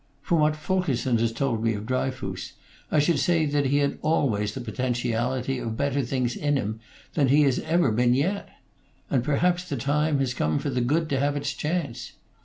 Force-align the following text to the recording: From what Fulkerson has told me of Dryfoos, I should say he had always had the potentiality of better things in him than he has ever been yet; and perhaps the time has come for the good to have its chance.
From 0.23 0.39
what 0.39 0.55
Fulkerson 0.55 1.19
has 1.19 1.31
told 1.31 1.63
me 1.63 1.75
of 1.75 1.85
Dryfoos, 1.85 2.53
I 2.91 2.97
should 2.97 3.19
say 3.19 3.45
he 3.45 3.77
had 3.77 3.99
always 4.01 4.51
had 4.55 4.63
the 4.65 4.71
potentiality 4.71 5.59
of 5.59 5.77
better 5.77 6.01
things 6.01 6.35
in 6.35 6.57
him 6.57 6.79
than 7.13 7.27
he 7.27 7.43
has 7.43 7.59
ever 7.59 7.91
been 7.91 8.15
yet; 8.15 8.49
and 9.11 9.23
perhaps 9.23 9.63
the 9.63 9.77
time 9.77 10.17
has 10.17 10.33
come 10.33 10.57
for 10.57 10.71
the 10.71 10.81
good 10.81 11.07
to 11.09 11.19
have 11.19 11.37
its 11.37 11.53
chance. 11.53 12.13